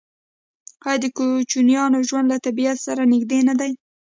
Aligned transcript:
آیا 0.87 0.97
د 1.01 1.05
کوچیانو 1.17 1.99
ژوند 2.07 2.27
له 2.31 2.37
طبیعت 2.45 2.77
سره 2.87 3.01
نږدې 3.13 3.39
نه 3.49 3.53
دی؟ 3.59 3.71